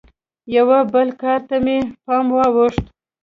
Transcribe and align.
یوه 0.55 0.79
بل 0.93 1.09
کار 1.21 1.39
ته 1.47 1.55
مې 1.63 1.77
پام 2.05 2.25
واوښت. 2.35 2.85